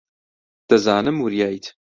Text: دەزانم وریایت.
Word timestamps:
دەزانم 0.69 1.17
وریایت. 1.23 1.65